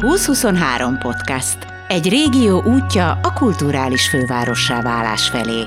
2023 0.00 0.98
podcast. 0.98 1.58
Egy 1.88 2.08
régió 2.08 2.62
útja 2.62 3.12
a 3.22 3.32
kulturális 3.32 4.08
fővárossá 4.08 4.82
válás 4.82 5.28
felé. 5.28 5.64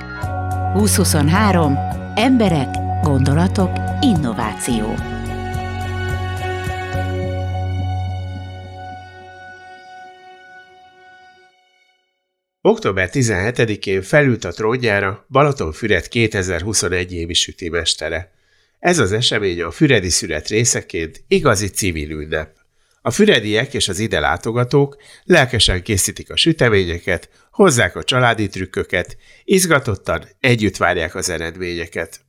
2023. 0.73 1.77
Emberek, 2.15 2.67
gondolatok, 3.01 3.71
innováció. 4.01 4.95
Október 12.61 13.09
17-én 13.11 14.01
felült 14.01 14.43
a 14.43 14.51
trónjára 14.51 15.25
Balatonfüred 15.29 16.07
2021 16.07 17.13
évi 17.13 17.33
sütimestere. 17.33 18.31
Ez 18.79 18.99
az 18.99 19.11
esemény 19.11 19.61
a 19.61 19.71
Füredi 19.71 20.09
Szület 20.09 20.47
részeként 20.47 21.23
igazi 21.27 21.67
civil 21.67 22.09
ünnep. 22.09 22.62
A 23.05 23.11
fürediek 23.11 23.73
és 23.73 23.87
az 23.87 23.99
ide 23.99 24.19
látogatók 24.19 24.97
lelkesen 25.23 25.83
készítik 25.83 26.31
a 26.31 26.35
süteményeket, 26.35 27.29
hozzák 27.51 27.95
a 27.95 28.03
családi 28.03 28.47
trükköket, 28.47 29.17
izgatottan 29.43 30.27
együtt 30.39 30.77
várják 30.77 31.15
az 31.15 31.29
eredményeket. 31.29 32.19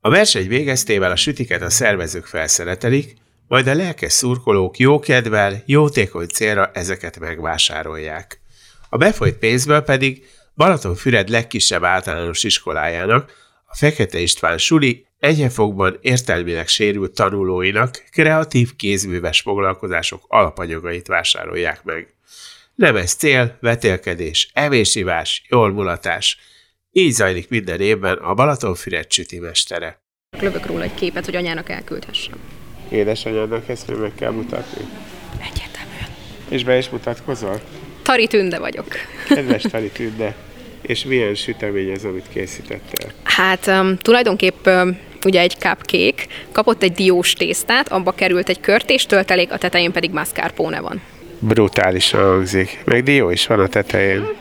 A 0.00 0.10
verseny 0.10 0.48
végeztével 0.48 1.10
a 1.10 1.16
sütiket 1.16 1.62
a 1.62 1.70
szervezők 1.70 2.26
felszeretelik, 2.26 3.14
majd 3.46 3.66
a 3.66 3.74
lelkes 3.74 4.12
szurkolók 4.12 4.78
jókedvel, 4.78 5.62
jótékony 5.66 6.26
célra 6.26 6.70
ezeket 6.74 7.18
megvásárolják. 7.18 8.40
A 8.88 8.96
befolyt 8.96 9.38
pénzből 9.38 9.80
pedig 9.80 10.26
Balatonfüred 10.56 11.28
legkisebb 11.28 11.84
általános 11.84 12.44
iskolájának, 12.44 13.32
a 13.66 13.76
Fekete 13.76 14.18
István 14.18 14.58
Suli 14.58 15.06
Egyefogban 15.18 15.98
értelmileg 16.00 16.68
sérült 16.68 17.14
tanulóinak 17.14 18.04
kreatív 18.10 18.76
kézműves 18.76 19.40
foglalkozások 19.40 20.24
alapanyagait 20.28 21.06
vásárolják 21.06 21.84
meg. 21.84 22.14
Nem 22.74 22.96
ez 22.96 23.14
cél, 23.14 23.58
vetélkedés, 23.60 24.50
evésivás, 24.52 25.42
jól 25.48 25.72
mulatás. 25.72 26.38
Így 26.92 27.12
zajlik 27.12 27.48
minden 27.48 27.80
évben 27.80 28.16
a 28.16 28.34
Balatonfüred 28.34 29.06
mestere. 29.40 30.00
Lövök 30.40 30.66
róla 30.66 30.82
egy 30.82 30.94
képet, 30.94 31.24
hogy 31.24 31.36
anyának 31.36 31.68
elküldhessem. 31.68 32.38
Édesanyádnak 32.88 33.68
ezt 33.68 33.98
meg 34.00 34.12
kell 34.14 34.30
mutatni? 34.30 34.84
Egyetemen. 35.32 36.08
És 36.48 36.64
be 36.64 36.76
is 36.76 36.88
mutatkozol? 36.88 37.60
Tari 38.02 38.26
Tünde 38.26 38.58
vagyok. 38.58 38.86
Kedves 39.28 39.62
Tari 39.62 39.90
Tünde, 39.90 40.36
és 40.80 41.04
milyen 41.04 41.34
sütemény 41.34 41.90
ez, 41.90 42.04
amit 42.04 42.28
készítettél? 42.28 43.12
Hát 43.22 43.66
um, 43.66 43.96
tulajdonképp 43.96 44.66
um, 44.66 44.98
ugye 45.24 45.40
egy 45.40 45.56
cupcake, 45.58 46.26
kapott 46.52 46.82
egy 46.82 46.92
diós 46.92 47.32
tésztát, 47.32 47.88
abba 47.88 48.12
került 48.12 48.48
egy 48.48 48.60
körtés 48.60 49.06
töltelék, 49.06 49.52
a 49.52 49.58
tetején 49.58 49.92
pedig 49.92 50.10
mascarpone 50.10 50.80
van. 50.80 51.00
Brutálisan 51.38 52.20
hangzik. 52.20 52.82
Meg 52.84 53.02
dió 53.02 53.30
is 53.30 53.46
van 53.46 53.60
a 53.60 53.66
tetején. 53.66 54.20
Uh-huh. 54.20 54.36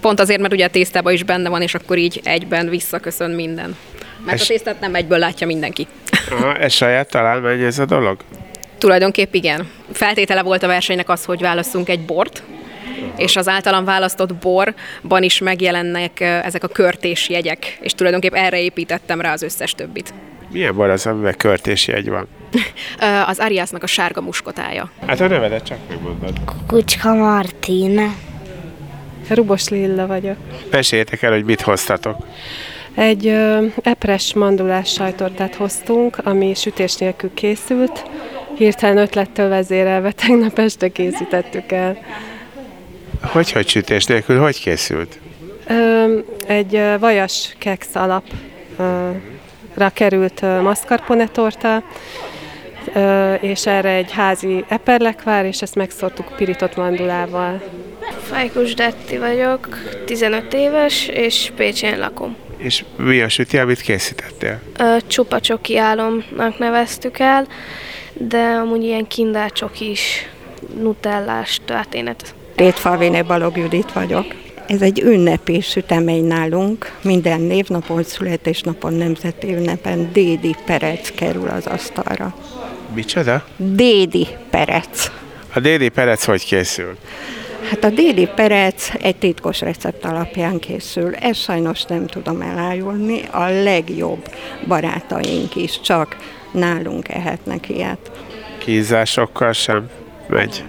Pont 0.00 0.20
azért, 0.20 0.40
mert 0.40 0.52
ugye 0.52 0.64
a 0.64 0.70
tésztában 0.70 1.12
is 1.12 1.22
benne 1.22 1.48
van, 1.48 1.62
és 1.62 1.74
akkor 1.74 1.98
így 1.98 2.20
egyben 2.24 2.68
visszaköszön 2.68 3.30
minden. 3.30 3.76
Mert 4.24 4.40
es... 4.40 4.44
a 4.44 4.52
tésztát 4.52 4.80
nem 4.80 4.94
egyből 4.94 5.18
látja 5.18 5.46
mindenki. 5.46 5.86
Aha, 6.30 6.56
ez 6.56 6.72
saját 6.72 7.10
találmány 7.10 7.60
ez 7.60 7.78
a 7.78 7.84
dolog? 7.84 8.18
Tulajdonképp 8.78 9.34
igen. 9.34 9.68
Feltétele 9.92 10.42
volt 10.42 10.62
a 10.62 10.66
versenynek 10.66 11.08
az, 11.08 11.24
hogy 11.24 11.40
válasszunk 11.40 11.88
egy 11.88 12.00
bort, 12.00 12.42
és 13.16 13.36
az 13.36 13.48
általam 13.48 13.84
választott 13.84 14.34
borban 14.34 15.22
is 15.22 15.38
megjelennek 15.38 16.20
ezek 16.20 16.64
a 16.64 16.68
körtés 16.68 17.28
jegyek, 17.28 17.78
és 17.80 17.92
tulajdonképp 17.92 18.34
erre 18.34 18.60
építettem 18.60 19.20
rá 19.20 19.32
az 19.32 19.42
összes 19.42 19.74
többit. 19.74 20.14
Milyen 20.52 20.74
bor 20.74 20.90
az, 20.90 21.06
amiben 21.06 21.34
jegy 21.86 22.08
van? 22.08 22.28
az 23.26 23.38
Ariasnak 23.38 23.82
a 23.82 23.86
sárga 23.86 24.20
muskotája. 24.20 24.90
Hát 25.06 25.20
a 25.20 25.26
nevedet 25.26 25.64
csak 25.64 25.78
megmondod. 25.88 26.40
Kucska 26.66 27.14
Martin. 27.14 28.14
Rubos 29.28 29.68
Lilla 29.68 30.06
vagyok. 30.06 30.36
Meséljetek 30.70 31.22
el, 31.22 31.32
hogy 31.32 31.44
mit 31.44 31.60
hoztatok. 31.60 32.26
Egy 32.94 33.26
ö, 33.26 33.66
epres 33.82 34.34
mandulás 34.34 34.92
sajtortát 34.92 35.54
hoztunk, 35.54 36.18
ami 36.24 36.54
sütés 36.54 36.96
nélkül 36.96 37.30
készült. 37.34 38.04
Hirtelen 38.56 38.96
ötlettől 38.96 39.48
vezérelve 39.48 40.12
tegnap 40.12 40.58
este 40.58 40.88
készítettük 40.88 41.72
el. 41.72 41.98
Hogy, 43.22 43.52
hogy 43.52 43.68
sütés 43.68 44.04
nélkül, 44.04 44.40
hogy 44.40 44.60
készült? 44.60 45.18
Ö, 45.68 46.18
egy 46.46 46.82
vajas 46.98 47.54
keksz 47.58 47.94
alapra 47.94 49.90
került 49.92 50.40
mascarpone 50.40 51.28
torta, 51.28 51.82
és 53.40 53.66
erre 53.66 53.88
egy 53.88 54.10
házi 54.12 54.64
eperlekvár, 54.68 55.44
és 55.44 55.62
ezt 55.62 55.74
megszórtuk 55.74 56.36
pirított 56.36 56.76
mandulával. 56.76 57.62
Fajkus 58.22 58.74
Detti 58.74 59.18
vagyok, 59.18 59.68
15 60.06 60.54
éves, 60.54 61.06
és 61.06 61.52
Pécsén 61.56 61.98
lakom. 61.98 62.36
És 62.56 62.84
mi 62.96 63.20
a 63.20 63.28
süti, 63.28 63.58
amit 63.58 63.80
készítettél? 63.80 64.60
Csupa 65.06 65.40
csoki 65.40 65.76
álomnak 65.76 66.58
neveztük 66.58 67.18
el, 67.18 67.46
de 68.12 68.38
amúgy 68.38 68.82
ilyen 68.82 69.06
kindácsok 69.06 69.80
is, 69.80 70.28
nutellás 70.80 71.60
történet. 71.64 72.34
Rétfalvéné 72.60 73.22
Balog 73.22 73.56
Judit 73.56 73.92
vagyok. 73.92 74.26
Ez 74.66 74.82
egy 74.82 75.00
ünnepi 75.00 75.60
sütemény 75.60 76.24
nálunk. 76.24 76.98
Minden 77.02 77.40
névnapon, 77.40 78.02
születésnapon, 78.02 78.92
nemzeti 78.92 79.54
ünnepen 79.54 80.10
Dédi 80.12 80.54
Perec 80.66 81.10
kerül 81.14 81.48
az 81.48 81.66
asztalra. 81.66 82.34
Micsoda? 82.94 83.44
Dédi 83.56 84.26
Perec. 84.50 85.10
A 85.54 85.60
Dédi 85.60 85.88
Perec 85.88 86.24
hogy 86.24 86.44
készül? 86.44 86.96
Hát 87.70 87.84
a 87.84 87.90
déli 87.90 88.28
perec 88.34 88.90
egy 89.02 89.16
titkos 89.16 89.60
recept 89.60 90.04
alapján 90.04 90.58
készül. 90.58 91.14
Ezt 91.14 91.42
sajnos 91.42 91.82
nem 91.82 92.06
tudom 92.06 92.40
elájulni. 92.40 93.20
A 93.30 93.44
legjobb 93.44 94.28
barátaink 94.66 95.56
is 95.56 95.80
csak 95.80 96.16
nálunk 96.52 97.08
ehetnek 97.08 97.68
ilyet. 97.68 98.10
Kízásokkal 98.58 99.52
sem 99.52 99.88
megy. 100.28 100.64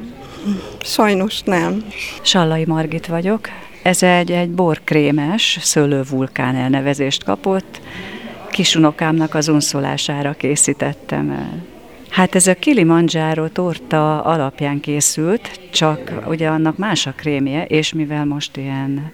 Sajnos 0.81 1.41
nem. 1.41 1.85
Sallai 2.21 2.65
Margit 2.65 3.07
vagyok. 3.07 3.49
Ez 3.83 4.03
egy, 4.03 4.31
egy 4.31 4.49
borkrémes 4.49 5.57
szőlővulkán 5.61 6.55
elnevezést 6.55 7.23
kapott. 7.23 7.81
Kisunokámnak 8.49 9.35
az 9.35 9.47
unszolására 9.47 10.33
készítettem 10.33 11.29
el. 11.29 11.63
Hát 12.09 12.35
ez 12.35 12.47
a 12.47 12.55
Kilimanjaro 12.55 13.47
torta 13.47 14.21
alapján 14.21 14.79
készült, 14.79 15.59
csak 15.71 16.11
ugye 16.27 16.47
annak 16.47 16.77
más 16.77 17.07
a 17.07 17.13
krémje, 17.15 17.65
és 17.65 17.93
mivel 17.93 18.25
most 18.25 18.57
ilyen 18.57 19.11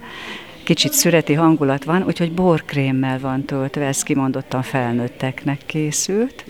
kicsit 0.67 0.93
szüreti 0.93 1.33
hangulat 1.33 1.83
van, 1.83 2.03
úgyhogy 2.03 2.31
borkrémmel 2.31 3.19
van 3.19 3.45
töltve, 3.45 3.85
ez 3.85 4.03
kimondottan 4.03 4.61
felnőtteknek 4.61 5.59
készült, 5.65 6.45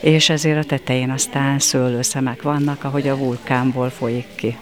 és 0.00 0.28
ezért 0.28 0.58
a 0.58 0.64
tetején 0.64 1.10
aztán 1.10 1.58
szőlőszemek 1.58 2.42
vannak, 2.42 2.84
ahogy 2.84 3.08
a 3.08 3.16
vulkánból 3.16 3.90
folyik 3.90 4.26
ki. 4.34 4.56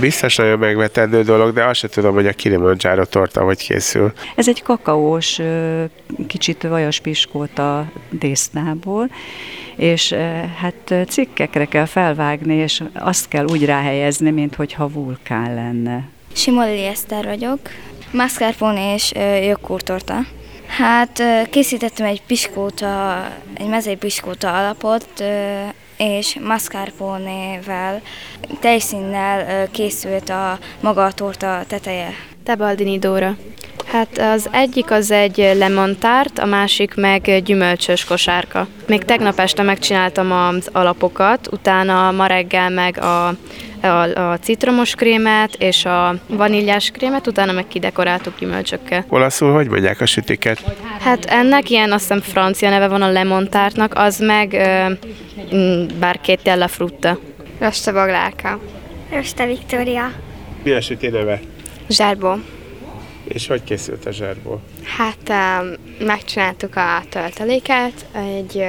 Biztos 0.00 0.36
nagyon 0.36 0.58
megvetendő 0.58 1.22
dolog, 1.22 1.54
de 1.54 1.64
azt 1.64 1.78
sem 1.78 1.90
tudom, 1.90 2.14
hogy 2.14 2.26
a 2.26 2.32
Kilimanjaro 2.32 3.04
torta 3.04 3.42
hogy 3.42 3.58
készül. 3.58 4.12
Ez 4.34 4.48
egy 4.48 4.62
kakaós, 4.62 5.40
kicsit 6.26 6.62
vajas 6.62 7.00
piskóta 7.00 7.90
désznából, 8.10 9.10
és 9.76 10.12
hát 10.56 10.94
cikkekre 11.08 11.64
kell 11.64 11.86
felvágni, 11.86 12.54
és 12.54 12.82
azt 12.92 13.28
kell 13.28 13.44
úgy 13.44 13.64
ráhelyezni, 13.64 14.30
mint 14.30 14.54
hogyha 14.54 14.88
vulkán 14.88 15.54
lenne. 15.54 16.08
Simoli 16.32 16.84
Eszter 16.84 17.24
vagyok, 17.24 17.58
mascarpone 18.12 18.94
és 18.94 19.12
jogkurtorta. 19.46 20.18
Hát 20.66 21.22
készítettem 21.50 22.06
egy 22.06 22.22
piskóta, 22.22 23.24
egy 23.54 23.68
mezei 23.68 23.96
piskóta 23.96 24.58
alapot, 24.58 25.24
és 25.96 26.38
mascarpone-vel, 26.42 28.00
tejszínnel 28.60 29.68
készült 29.70 30.28
a 30.28 30.58
maga 30.80 31.04
a 31.04 31.12
torta 31.12 31.64
teteje. 31.66 32.10
Tebaldini 32.44 32.98
Dóra. 32.98 33.36
Hát 33.90 34.18
az 34.18 34.48
egyik 34.52 34.90
az 34.90 35.10
egy 35.10 35.50
lemontárt, 35.58 36.38
a 36.38 36.46
másik 36.46 36.94
meg 36.94 37.42
gyümölcsös 37.44 38.04
kosárka. 38.04 38.66
Még 38.86 39.04
tegnap 39.04 39.38
este 39.38 39.62
megcsináltam 39.62 40.32
az 40.32 40.68
alapokat, 40.72 41.48
utána 41.52 42.10
ma 42.10 42.26
reggel 42.26 42.70
meg 42.70 42.98
a 42.98 43.34
a, 43.82 44.30
a 44.30 44.38
citromos 44.38 44.94
krémet 44.94 45.54
és 45.58 45.84
a 45.84 46.14
vaníliás 46.26 46.90
krémet, 46.90 47.26
utána 47.26 47.52
meg 47.52 47.68
kidekoráltuk 47.68 48.38
gyümölcsökkel. 48.38 49.04
Olaszul 49.08 49.52
hogy 49.52 49.68
mondják 49.68 50.00
a 50.00 50.06
sütiket? 50.06 50.76
Hát 51.00 51.24
ennek 51.24 51.70
ilyen 51.70 51.92
azt 51.92 52.00
hiszem 52.00 52.20
francia 52.20 52.70
neve 52.70 52.88
van 52.88 53.02
a 53.02 53.10
lemontártnak, 53.10 53.92
az 53.94 54.18
meg 54.18 54.48
bár 55.98 56.20
két 56.20 56.40
tella 56.42 56.68
frutta. 56.68 57.18
Rosta 57.58 57.92
Baglálka. 57.92 58.60
Rosta 59.10 59.46
Viktória. 59.46 60.12
Mi 60.62 60.70
a 60.70 60.80
süti 60.80 61.08
neve? 61.08 61.40
Zsárbó. 61.88 62.36
És 63.28 63.46
hogy 63.46 63.64
készült 63.64 64.06
a 64.06 64.10
zsárból? 64.10 64.60
Hát 64.96 65.32
megcsináltuk 65.98 66.76
a 66.76 67.02
tölteléket, 67.08 68.06
egy 68.12 68.64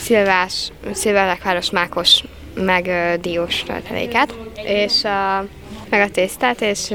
szilvás, 0.00 0.70
szilvelekváros 0.92 1.70
mákos 1.70 2.22
meg 2.54 3.18
diós 3.20 3.62
tölteléket, 3.62 4.34
és 4.64 5.04
a, 5.04 5.46
meg 5.88 6.00
a 6.00 6.10
tésztát, 6.10 6.60
és 6.60 6.94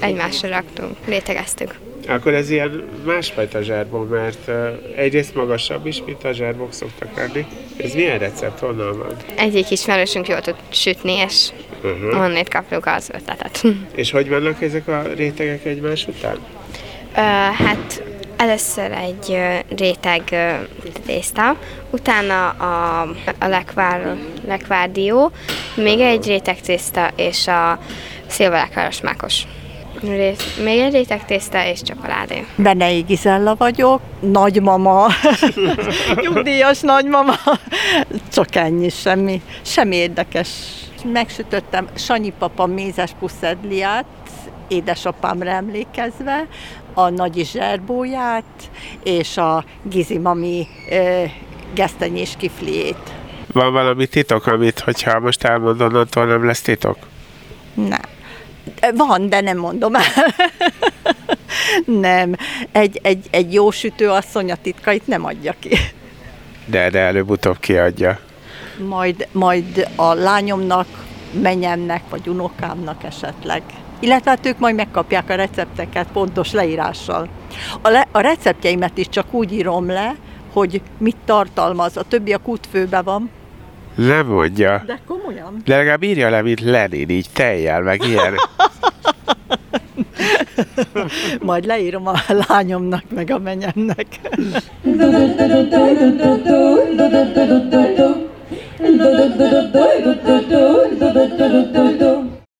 egymásra 0.00 0.48
raktunk, 0.48 0.96
rétegeztük. 1.04 1.85
Akkor 2.08 2.34
ez 2.34 2.50
ilyen 2.50 2.84
másfajta 3.04 3.62
zsárbó, 3.62 3.98
mert 3.98 4.50
egyrészt 4.96 5.34
magasabb 5.34 5.86
is, 5.86 6.02
mint 6.06 6.24
a 6.24 6.32
zsárbók 6.32 6.72
szoktak 6.72 7.16
lenni. 7.16 7.46
Ez 7.76 7.94
milyen 7.94 8.18
recept, 8.18 8.58
honnan 8.58 8.98
van? 8.98 9.16
Egyik 9.36 9.70
ismerősünk 9.70 10.28
jól 10.28 10.40
tud 10.40 10.54
sütni, 10.70 11.12
és 11.12 11.48
uh-huh. 11.82 12.20
onnét 12.22 12.48
kapjuk 12.48 12.86
az 12.86 13.10
ötletet. 13.14 13.62
És 13.94 14.10
hogy 14.10 14.28
vannak 14.28 14.62
ezek 14.62 14.88
a 14.88 15.02
rétegek 15.16 15.64
egymás 15.64 16.06
után? 16.06 16.36
Ö, 17.14 17.20
hát 17.64 18.02
először 18.36 18.90
egy 18.92 19.38
réteg 19.76 20.22
tészta, 21.06 21.56
utána 21.90 22.48
a, 22.48 23.00
a 23.38 23.46
lekvár, 23.46 24.16
lekvárdió, 24.46 25.30
még 25.74 26.00
egy 26.00 26.26
réteg 26.26 26.60
tészta 26.60 27.10
és 27.16 27.46
a 27.46 27.78
szilvalekváros 28.26 29.00
mákos. 29.00 29.42
Ré- 30.00 30.42
még 30.64 30.80
egy 30.80 30.92
réteg 30.92 31.24
tészta 31.24 31.66
és 31.66 31.82
csokoládé. 31.82 32.44
Benei 32.56 33.00
Gizella 33.00 33.54
vagyok, 33.54 34.00
nagymama, 34.20 35.06
nyugdíjas 36.22 36.80
nagymama, 36.80 37.34
csak 38.32 38.54
ennyi, 38.54 38.88
semmi, 38.88 39.42
semmi 39.62 39.96
érdekes. 39.96 40.48
Megsütöttem 41.12 41.88
Sanyi 41.94 42.32
papa 42.38 42.66
mézes 42.66 43.10
puszedliát, 43.18 44.04
édesapámra 44.68 45.50
emlékezve, 45.50 46.46
a 46.94 47.08
nagy 47.08 47.48
zserbóját, 47.52 48.70
és 49.02 49.36
a 49.36 49.64
Gizi 49.82 50.18
mami 50.18 50.66
ö, 50.90 51.22
gesztenyés 51.74 52.34
kifliét. 52.38 53.12
Van 53.52 53.72
valami 53.72 54.06
titok, 54.06 54.46
amit, 54.46 54.80
hogyha 54.80 55.20
most 55.20 55.44
elmondod, 55.44 55.94
attól 55.94 56.26
nem 56.26 56.44
lesz 56.44 56.60
titok? 56.60 56.96
Nem. 57.74 58.14
Van, 58.94 59.28
de 59.28 59.40
nem 59.40 59.58
mondom 59.58 59.94
el. 59.94 60.02
nem. 62.10 62.36
Egy, 62.72 63.00
egy, 63.02 63.26
egy 63.30 63.52
jó 63.52 63.70
sütőasszony 63.70 64.52
a 64.52 64.56
titkait 64.62 65.06
nem 65.06 65.24
adja 65.24 65.54
ki. 65.58 65.76
De, 66.66 66.90
de 66.90 66.98
előbb-utóbb 66.98 67.58
kiadja. 67.58 68.18
Majd, 68.88 69.28
majd 69.32 69.88
a 69.96 70.14
lányomnak, 70.14 70.86
menyemnek, 71.42 72.02
vagy 72.10 72.28
unokámnak 72.28 73.04
esetleg. 73.04 73.62
Illetve 74.00 74.30
hát 74.30 74.46
ők 74.46 74.58
majd 74.58 74.74
megkapják 74.74 75.30
a 75.30 75.34
recepteket 75.34 76.06
pontos 76.12 76.52
leírással. 76.52 77.28
A, 77.82 77.88
le, 77.88 78.06
a 78.12 78.20
receptjeimet 78.20 78.98
is 78.98 79.08
csak 79.08 79.32
úgy 79.32 79.52
írom 79.52 79.86
le, 79.86 80.14
hogy 80.52 80.82
mit 80.98 81.16
tartalmaz. 81.24 81.96
A 81.96 82.02
többi 82.02 82.32
a 82.32 82.38
kútfőbe 82.38 83.02
van. 83.02 83.30
Nem 83.96 84.26
mondja. 84.26 84.82
De 84.86 85.00
komolyan. 85.06 85.62
De 85.64 85.76
legalább 85.76 86.02
írja 86.02 86.30
le, 86.30 86.42
mint 86.42 86.60
Lenin, 86.60 87.08
így 87.08 87.26
tejjel, 87.32 87.82
meg 87.82 88.04
ilyen. 88.04 88.34
Majd 91.40 91.64
leírom 91.64 92.06
a 92.06 92.14
lányomnak, 92.48 93.02
meg 93.14 93.30
a 93.30 93.38
menyemnek. 93.38 94.06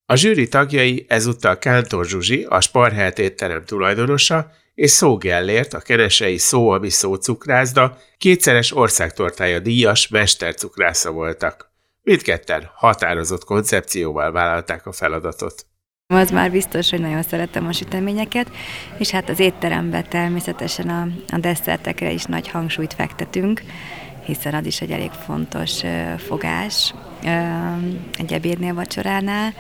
A 0.06 0.14
zsűri 0.14 0.48
tagjai 0.48 1.04
ezúttal 1.08 1.58
Kántor 1.58 2.06
Zsuzsi, 2.06 2.46
a 2.48 2.60
Sparhelt 2.60 3.18
étterem 3.18 3.64
tulajdonosa, 3.64 4.50
és 4.76 4.90
Szó 4.90 5.16
Gellért, 5.16 5.74
a 5.74 5.80
kenesei 5.80 6.38
Szó, 6.38 6.68
ami 6.68 6.90
szó 6.90 7.14
cukrászda, 7.14 7.98
kétszeres 8.18 8.76
országtortája 8.76 9.58
díjas 9.58 10.08
mestercukrásza 10.08 11.10
voltak. 11.10 11.70
Mindketten 12.02 12.70
határozott 12.74 13.44
koncepcióval 13.44 14.32
vállalták 14.32 14.86
a 14.86 14.92
feladatot. 14.92 15.66
Az 16.06 16.30
már 16.30 16.50
biztos, 16.50 16.90
hogy 16.90 17.00
nagyon 17.00 17.22
szeretem 17.22 17.66
a 17.66 17.72
süteményeket, 17.72 18.50
és 18.98 19.10
hát 19.10 19.28
az 19.28 19.40
étteremben 19.40 20.08
természetesen 20.08 20.88
a, 20.88 21.08
a 21.34 21.38
desszertekre 21.38 22.10
is 22.10 22.24
nagy 22.24 22.48
hangsúlyt 22.48 22.94
fektetünk, 22.94 23.62
hiszen 24.24 24.54
az 24.54 24.66
is 24.66 24.80
egy 24.80 24.90
elég 24.90 25.10
fontos 25.10 25.80
fogás 26.16 26.94
egy 28.18 28.32
ebédnél, 28.32 28.74
vacsoránál. 28.74 29.54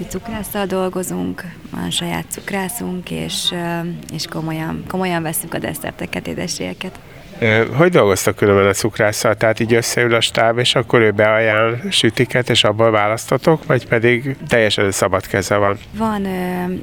Úgyhogy 0.00 0.20
cukrásszal 0.20 0.66
dolgozunk, 0.66 1.44
van 1.70 1.90
saját 1.90 2.24
cukrászunk, 2.28 3.10
és, 3.10 3.54
és 4.12 4.26
komolyan, 4.26 4.84
komolyan 4.88 5.22
veszünk 5.22 5.54
a 5.54 5.58
desszerteket, 5.58 6.26
édességeket. 6.26 6.98
Hogy 7.72 7.90
dolgoztak 7.90 8.36
különben 8.36 8.66
a 8.66 8.72
cukrásszal? 8.72 9.34
Tehát 9.34 9.60
így 9.60 9.74
összeül 9.74 10.14
a 10.14 10.20
stáb, 10.20 10.58
és 10.58 10.74
akkor 10.74 11.00
ő 11.00 11.10
beajánl 11.10 11.90
sütiket, 11.90 12.50
és 12.50 12.64
abból 12.64 12.90
választotok, 12.90 13.66
vagy 13.66 13.86
pedig 13.86 14.36
teljesen 14.48 14.90
szabad 14.90 15.26
keze 15.26 15.56
van? 15.56 15.78
Van 15.92 16.26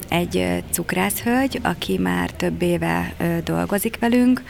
egy 0.10 0.64
cukrászhölgy, 0.72 1.60
aki 1.64 1.98
már 1.98 2.30
több 2.30 2.62
éve 2.62 3.14
dolgozik 3.44 3.98
velünk, 4.00 4.42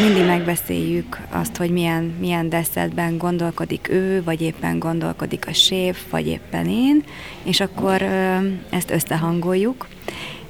mindig 0.00 0.26
megbeszéljük 0.26 1.20
azt, 1.30 1.56
hogy 1.56 1.70
milyen, 1.70 2.14
milyen 2.18 2.48
desszertben 2.48 3.18
gondolkodik 3.18 3.88
ő, 3.88 4.22
vagy 4.24 4.40
éppen 4.40 4.78
gondolkodik 4.78 5.46
a 5.46 5.52
séf, 5.52 6.10
vagy 6.10 6.26
éppen 6.26 6.66
én, 6.66 7.04
és 7.42 7.60
akkor 7.60 8.02
ezt 8.70 8.90
összehangoljuk, 8.90 9.88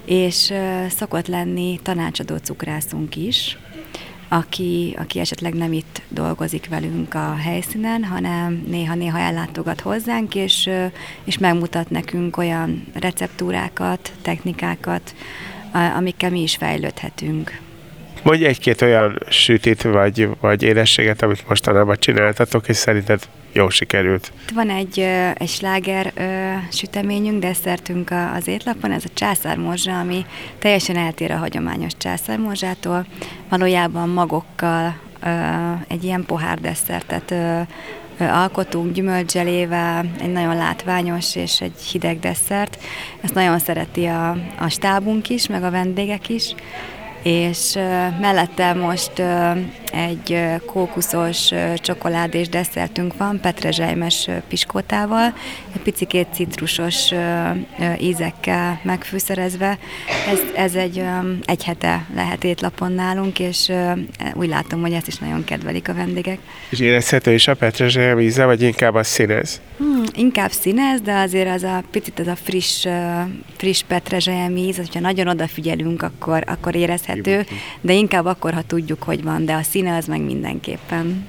és 0.04 0.52
szokott 0.88 1.26
lenni 1.26 1.78
tanácsadó 1.82 2.36
cukrászunk 2.36 3.16
is, 3.16 3.58
aki, 4.28 4.96
aki 4.98 5.18
esetleg 5.18 5.54
nem 5.54 5.72
itt 5.72 6.02
dolgozik 6.08 6.68
velünk 6.68 7.14
a 7.14 7.34
helyszínen, 7.34 8.04
hanem 8.04 8.64
néha-néha 8.66 9.18
ellátogat 9.18 9.80
hozzánk, 9.80 10.34
és, 10.34 10.70
és 11.24 11.38
megmutat 11.38 11.90
nekünk 11.90 12.36
olyan 12.36 12.86
receptúrákat, 12.92 14.12
technikákat, 14.22 15.14
amikkel 15.96 16.30
mi 16.30 16.42
is 16.42 16.56
fejlődhetünk. 16.56 17.60
Mondj 18.22 18.44
egy-két 18.44 18.82
olyan 18.82 19.18
sütit, 19.28 19.82
vagy, 19.82 20.28
vagy 20.40 20.62
édességet, 20.62 21.22
amit 21.22 21.48
mostanában 21.48 21.96
csináltatok, 21.98 22.68
és 22.68 22.76
szerinted 22.76 23.28
jó 23.52 23.68
sikerült. 23.68 24.32
Van 24.54 24.70
egy, 24.70 24.98
egy 25.34 25.48
sláger 25.48 26.12
süteményünk, 26.72 27.40
desszertünk 27.40 28.10
az 28.36 28.48
étlapon, 28.48 28.92
ez 28.92 29.04
a 29.04 29.10
császármorzsa, 29.14 29.98
ami 29.98 30.24
teljesen 30.58 30.96
eltér 30.96 31.30
a 31.30 31.36
hagyományos 31.36 31.92
császármorzsától. 31.98 33.06
Valójában 33.48 34.08
magokkal 34.08 35.00
egy 35.88 36.04
ilyen 36.04 36.24
pohár 36.24 36.60
desszertet 36.60 37.34
alkotunk 38.18 38.92
gyümölcselével, 38.92 40.10
egy 40.20 40.32
nagyon 40.32 40.56
látványos 40.56 41.36
és 41.36 41.60
egy 41.60 41.80
hideg 41.92 42.18
desszert. 42.18 42.78
Ezt 43.20 43.34
nagyon 43.34 43.58
szereti 43.58 44.04
a, 44.04 44.30
a 44.58 44.68
stábunk 44.68 45.28
is, 45.28 45.46
meg 45.46 45.62
a 45.62 45.70
vendégek 45.70 46.28
is 46.28 46.54
és 47.22 47.72
mellette 48.20 48.72
most 48.74 49.22
egy 49.92 50.38
kókuszos 50.66 51.50
csokoládés 51.76 52.48
desszertünk 52.48 53.16
van, 53.16 53.40
petrezselymes 53.40 54.28
piskótával, 54.48 55.34
egy 55.74 55.80
picikét 55.80 56.26
citrusos 56.32 57.12
ízekkel 58.00 58.80
megfűszerezve. 58.82 59.78
Ez, 60.30 60.40
ez 60.54 60.74
egy, 60.74 61.02
egy 61.44 61.64
hete 61.64 62.06
lehet 62.14 62.44
étlapon 62.44 62.92
nálunk, 62.92 63.38
és 63.38 63.72
úgy 64.34 64.48
látom, 64.48 64.80
hogy 64.80 64.92
ezt 64.92 65.06
is 65.06 65.16
nagyon 65.16 65.44
kedvelik 65.44 65.88
a 65.88 65.94
vendégek. 65.94 66.38
És 66.70 66.80
érezhető 66.80 67.32
is 67.32 67.48
a 67.48 67.54
petrezselyem 67.54 68.20
íze, 68.20 68.44
vagy 68.44 68.62
inkább 68.62 68.94
a 68.94 69.02
színez? 69.02 69.60
Hmm, 69.78 70.02
inkább 70.14 70.50
színez, 70.50 71.00
de 71.00 71.14
azért 71.18 71.48
az 71.54 71.62
a 71.62 71.82
picit 71.90 72.18
az 72.18 72.26
a 72.26 72.36
friss, 72.36 72.86
friss 73.56 73.82
petrezselyem 73.88 74.56
íz, 74.56 74.76
hogyha 74.76 75.00
nagyon 75.00 75.28
odafigyelünk, 75.28 76.02
akkor, 76.02 76.44
akkor 76.46 76.74
érezhető, 76.74 77.09
de 77.80 77.92
inkább 77.92 78.24
akkor, 78.24 78.52
ha 78.52 78.62
tudjuk, 78.62 79.02
hogy 79.02 79.22
van, 79.22 79.44
de 79.44 79.52
a 79.52 79.62
színe 79.62 79.96
az 79.96 80.06
meg 80.06 80.20
mindenképpen. 80.20 81.26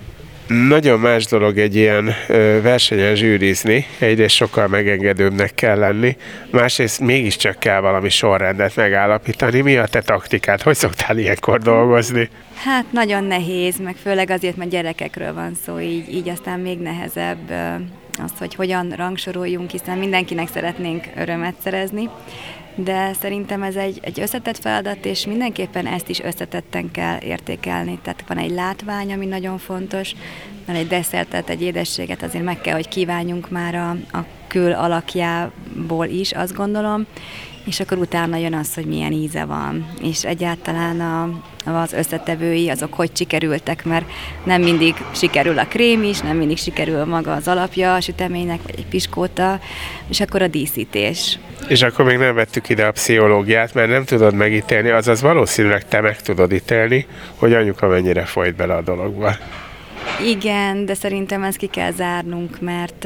Nagyon 0.67 0.99
más 0.99 1.25
dolog 1.25 1.57
egy 1.57 1.75
ilyen 1.75 2.13
versenyen 2.61 3.15
zsűrizni, 3.15 3.85
egyrészt 3.99 4.35
sokkal 4.35 4.67
megengedőbbnek 4.67 5.55
kell 5.55 5.77
lenni, 5.77 6.17
másrészt 6.49 6.99
mégiscsak 6.99 7.59
kell 7.59 7.79
valami 7.79 8.09
sorrendet 8.09 8.75
megállapítani. 8.75 9.61
Mi 9.61 9.77
a 9.77 9.85
te 9.85 10.01
taktikát? 10.01 10.61
Hogy 10.61 10.75
szoktál 10.75 11.17
ilyenkor 11.17 11.59
dolgozni? 11.59 12.29
Hát 12.63 12.85
nagyon 12.91 13.23
nehéz, 13.23 13.79
meg 13.79 13.95
főleg 13.95 14.29
azért, 14.29 14.55
mert 14.55 14.69
gyerekekről 14.69 15.33
van 15.33 15.51
szó, 15.65 15.79
így, 15.79 16.13
így 16.13 16.29
aztán 16.29 16.59
még 16.59 16.79
nehezebb 16.79 17.51
az, 18.23 18.31
hogy 18.37 18.55
hogyan 18.55 18.93
rangsoroljunk, 18.95 19.69
hiszen 19.69 19.97
mindenkinek 19.97 20.47
szeretnénk 20.53 21.03
örömet 21.17 21.55
szerezni, 21.63 22.09
de 22.75 23.13
szerintem 23.13 23.63
ez 23.63 23.75
egy, 23.75 23.99
egy 24.01 24.19
összetett 24.19 24.57
feladat, 24.57 25.05
és 25.05 25.25
mindenképpen 25.25 25.87
ezt 25.87 26.09
is 26.09 26.19
összetetten 26.19 26.91
kell 26.91 27.19
értékelni. 27.21 27.99
Tehát 28.01 28.23
van 28.27 28.37
egy 28.37 28.51
látvány, 28.51 29.13
ami 29.13 29.25
nagyon 29.25 29.57
fontos, 29.57 30.15
van 30.65 30.75
egy 30.75 30.87
desszertet, 30.87 31.49
egy 31.49 31.61
édességet 31.61 32.23
azért 32.23 32.43
meg 32.43 32.61
kell, 32.61 32.75
hogy 32.75 32.87
kívánjunk 32.87 33.49
már 33.49 33.75
a, 33.75 34.17
a 34.17 34.25
kül 34.47 34.71
alakjából 34.71 36.05
is, 36.05 36.31
azt 36.31 36.55
gondolom, 36.55 37.05
és 37.65 37.79
akkor 37.79 37.97
utána 37.97 38.37
jön 38.37 38.53
az, 38.53 38.73
hogy 38.73 38.85
milyen 38.85 39.11
íze 39.11 39.45
van, 39.45 39.85
és 40.03 40.25
egyáltalán 40.25 40.99
a, 40.99 41.29
az 41.71 41.93
összetevői, 41.93 42.69
azok 42.69 42.93
hogy 42.93 43.09
sikerültek, 43.13 43.85
mert 43.85 44.05
nem 44.43 44.61
mindig 44.61 44.95
sikerül 45.11 45.59
a 45.59 45.65
krém 45.65 46.03
is, 46.03 46.19
nem 46.19 46.37
mindig 46.37 46.57
sikerül 46.57 47.05
maga 47.05 47.33
az 47.33 47.47
alapja 47.47 47.95
a 47.95 48.01
süteménynek, 48.01 48.59
vagy 48.65 48.75
egy 48.77 48.85
piskóta, 48.85 49.59
és 50.09 50.19
akkor 50.19 50.41
a 50.41 50.47
díszítés. 50.47 51.39
És 51.67 51.81
akkor 51.81 52.05
még 52.05 52.17
nem 52.17 52.35
vettük 52.35 52.69
ide 52.69 52.85
a 52.85 52.91
pszichológiát, 52.91 53.73
mert 53.73 53.89
nem 53.89 54.05
tudod 54.05 54.33
megítélni, 54.33 54.89
azaz 54.89 55.21
valószínűleg 55.21 55.87
te 55.87 56.01
meg 56.01 56.21
tudod 56.21 56.51
ítélni, 56.51 57.05
hogy 57.35 57.53
anyuka 57.53 57.87
mennyire 57.87 58.25
folyt 58.25 58.55
bele 58.55 58.75
a 58.75 58.81
dologba. 58.81 59.35
Igen, 60.25 60.85
de 60.85 60.93
szerintem 60.93 61.43
ezt 61.43 61.57
ki 61.57 61.67
kell 61.67 61.91
zárnunk, 61.91 62.61
mert, 62.61 63.03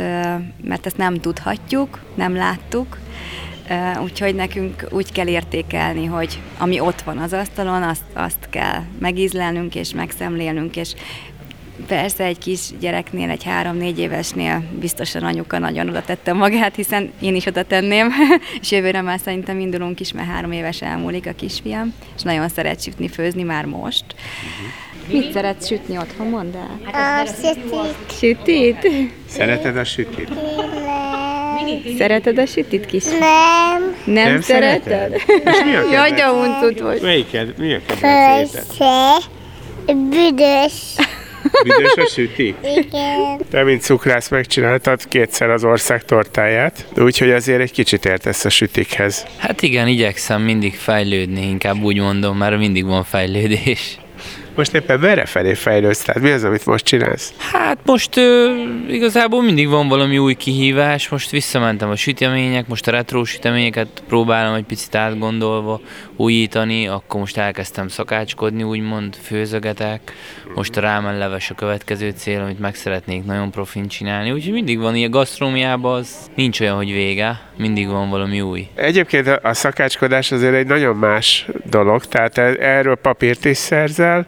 mert 0.63 0.85
ezt 0.85 0.97
nem 0.97 1.19
tudhatjuk, 1.19 1.99
nem 2.15 2.35
láttuk, 2.35 2.97
Úgyhogy 4.03 4.35
nekünk 4.35 4.87
úgy 4.91 5.11
kell 5.11 5.27
értékelni, 5.27 6.05
hogy 6.05 6.39
ami 6.57 6.79
ott 6.79 7.01
van 7.01 7.17
az 7.17 7.33
asztalon, 7.33 7.83
azt, 7.83 8.03
azt 8.13 8.49
kell 8.49 8.81
megízlelnünk 8.99 9.75
és 9.75 9.93
megszemlélnünk, 9.93 10.75
és 10.75 10.93
Persze 11.87 12.23
egy 12.23 12.37
kis 12.37 12.59
gyereknél, 12.79 13.29
egy 13.29 13.43
három-négy 13.43 13.99
évesnél 13.99 14.63
biztosan 14.79 15.23
anyuka 15.23 15.59
nagyon 15.59 15.89
oda 15.89 16.01
tette 16.01 16.33
magát, 16.33 16.75
hiszen 16.75 17.11
én 17.21 17.35
is 17.35 17.45
oda 17.45 17.63
tenném, 17.63 18.11
és 18.61 18.71
jövőre 18.71 19.01
már 19.01 19.19
szerintem 19.19 19.59
indulunk 19.59 19.99
is, 19.99 20.11
mert 20.11 20.27
három 20.27 20.51
éves 20.51 20.81
elmúlik 20.81 21.27
a 21.27 21.31
kisfiam, 21.31 21.93
és 22.15 22.21
nagyon 22.21 22.49
szeret 22.49 22.83
sütni, 22.83 23.07
főzni 23.07 23.43
már 23.43 23.65
most. 23.65 24.05
Mit 25.07 25.31
szeret 25.31 25.67
sütni 25.67 25.97
otthon, 25.97 26.27
mondd 26.27 26.55
el? 26.55 26.79
A 26.93 27.25
sütit. 27.25 28.11
Sütit? 28.19 29.11
Szereted 29.27 29.77
a 29.77 29.83
sütit? 29.83 30.29
Szereted 31.97 32.37
a 32.37 32.45
sütit, 32.45 32.85
kis? 32.85 33.03
Nem. 33.03 33.95
Nem, 34.05 34.31
Nem 34.31 34.41
szereted? 34.41 34.83
szereted? 34.83 35.21
És 35.45 35.61
mi 35.65 35.75
a 35.75 35.91
Jaj, 35.91 36.11
de 36.11 36.31
uncut 36.31 36.79
vagy. 36.79 37.01
Melyiket? 37.01 37.57
Mi 37.57 37.73
a 37.73 37.79
kedvenc 37.87 38.77
Büdös. 39.85 40.73
Büdös 41.63 41.93
a 41.95 42.07
süti? 42.07 42.55
Igen. 42.75 43.39
Te, 43.49 43.63
mint 43.63 43.81
cukrász, 43.81 44.29
megcsináltad 44.29 45.07
kétszer 45.07 45.49
az 45.49 45.63
ország 45.63 46.03
tortáját, 46.03 46.85
úgyhogy 46.97 47.31
azért 47.31 47.61
egy 47.61 47.71
kicsit 47.71 48.05
értesz 48.05 48.45
a 48.45 48.49
sütikhez. 48.49 49.25
Hát 49.37 49.61
igen, 49.61 49.87
igyekszem 49.87 50.41
mindig 50.41 50.75
fejlődni, 50.75 51.47
inkább 51.47 51.83
úgy 51.83 51.99
mondom, 51.99 52.37
mert 52.37 52.57
mindig 52.57 52.85
van 52.85 53.03
fejlődés. 53.03 53.97
Most 54.55 54.73
éppen 54.73 54.99
merre 54.99 55.25
felé 55.25 55.53
fejlődsz? 55.53 56.01
Tehát 56.03 56.21
mi 56.21 56.29
az, 56.29 56.43
amit 56.43 56.65
most 56.65 56.85
csinálsz? 56.85 57.33
Hát 57.37 57.77
most 57.85 58.17
ö, 58.17 58.53
igazából 58.87 59.43
mindig 59.43 59.69
van 59.69 59.87
valami 59.87 60.17
új 60.17 60.33
kihívás. 60.33 61.09
Most 61.09 61.29
visszamentem 61.29 61.89
a 61.89 61.95
sütemények, 61.95 62.67
most 62.67 62.87
a 62.87 62.91
retro 62.91 63.23
süteményeket 63.23 64.03
próbálom 64.07 64.53
egy 64.53 64.63
picit 64.63 64.95
átgondolva 64.95 65.81
újítani, 66.15 66.87
akkor 66.87 67.19
most 67.19 67.37
elkezdtem 67.37 67.87
szakácskodni, 67.87 68.63
úgymond 68.63 69.15
főzögetek. 69.15 70.13
Most 70.55 70.77
a 70.77 70.81
rámen 70.81 71.17
leves 71.17 71.49
a 71.49 71.55
következő 71.55 72.13
cél, 72.17 72.41
amit 72.41 72.59
meg 72.59 72.75
szeretnék 72.75 73.25
nagyon 73.25 73.51
profin 73.51 73.87
csinálni. 73.87 74.31
Úgyhogy 74.31 74.53
mindig 74.53 74.79
van 74.79 74.95
ilyen 74.95 75.11
gasztrómiában, 75.11 75.97
az 75.99 76.29
nincs 76.35 76.59
olyan, 76.59 76.75
hogy 76.75 76.91
vége, 76.91 77.41
mindig 77.57 77.87
van 77.87 78.09
valami 78.09 78.41
új. 78.41 78.67
Egyébként 78.75 79.27
a 79.27 79.53
szakácskodás 79.53 80.31
azért 80.31 80.53
egy 80.53 80.67
nagyon 80.67 80.95
más 80.95 81.47
dolog, 81.69 82.05
tehát 82.05 82.37
e- 82.37 82.55
erről 82.59 82.95
papírt 82.95 83.45
is 83.45 83.57
szerzel, 83.57 84.27